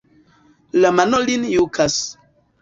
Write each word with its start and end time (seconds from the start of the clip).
La 0.85 0.91
mano 1.01 1.19
lin 1.27 1.45
jukas. 1.51 2.01